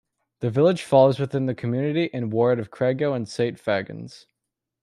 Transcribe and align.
The 0.39 0.49
village 0.49 0.81
falls 0.81 1.19
within 1.19 1.45
the 1.45 1.53
community 1.53 2.11
and 2.11 2.33
ward 2.33 2.59
of 2.59 2.71
Creigiau 2.71 3.13
and 3.15 3.29
Saint 3.29 3.59
Fagans. 3.63 4.25